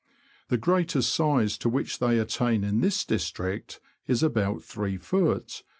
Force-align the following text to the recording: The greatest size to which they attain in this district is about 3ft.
The 0.47 0.57
greatest 0.57 1.13
size 1.13 1.59
to 1.59 1.69
which 1.69 1.99
they 1.99 2.17
attain 2.17 2.63
in 2.63 2.81
this 2.81 3.05
district 3.05 3.79
is 4.07 4.23
about 4.23 4.61
3ft. 4.61 5.61